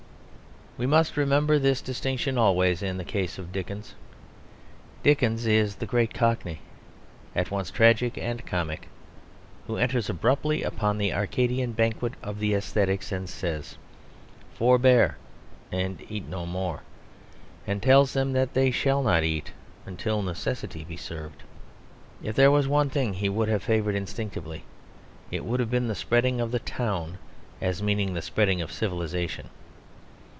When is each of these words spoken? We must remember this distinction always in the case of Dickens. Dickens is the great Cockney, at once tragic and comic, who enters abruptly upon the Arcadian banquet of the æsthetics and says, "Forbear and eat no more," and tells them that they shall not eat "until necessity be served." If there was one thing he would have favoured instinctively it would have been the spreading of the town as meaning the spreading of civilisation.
We 0.77 0.87
must 0.87 1.15
remember 1.15 1.59
this 1.59 1.79
distinction 1.79 2.39
always 2.39 2.81
in 2.81 2.97
the 2.97 3.03
case 3.05 3.37
of 3.37 3.51
Dickens. 3.51 3.93
Dickens 5.03 5.45
is 5.45 5.75
the 5.75 5.85
great 5.85 6.11
Cockney, 6.13 6.61
at 7.35 7.51
once 7.51 7.69
tragic 7.69 8.17
and 8.17 8.43
comic, 8.47 8.87
who 9.67 9.75
enters 9.75 10.09
abruptly 10.09 10.63
upon 10.63 10.97
the 10.97 11.13
Arcadian 11.13 11.73
banquet 11.73 12.13
of 12.23 12.39
the 12.39 12.53
æsthetics 12.53 13.11
and 13.11 13.29
says, 13.29 13.77
"Forbear 14.55 15.17
and 15.71 16.03
eat 16.09 16.27
no 16.27 16.47
more," 16.47 16.81
and 17.67 17.79
tells 17.83 18.13
them 18.13 18.31
that 18.33 18.55
they 18.55 18.71
shall 18.71 19.03
not 19.03 19.23
eat 19.23 19.51
"until 19.85 20.23
necessity 20.23 20.83
be 20.83 20.97
served." 20.97 21.43
If 22.23 22.35
there 22.35 22.49
was 22.49 22.67
one 22.67 22.89
thing 22.89 23.13
he 23.15 23.29
would 23.29 23.49
have 23.49 23.61
favoured 23.61 23.93
instinctively 23.93 24.63
it 25.29 25.45
would 25.45 25.59
have 25.59 25.69
been 25.69 25.89
the 25.89 25.95
spreading 25.95 26.39
of 26.41 26.49
the 26.51 26.59
town 26.59 27.19
as 27.59 27.83
meaning 27.83 28.13
the 28.15 28.21
spreading 28.23 28.61
of 28.61 28.71
civilisation. 28.71 29.49